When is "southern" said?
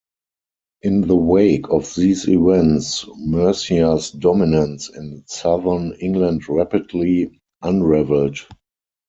5.27-5.93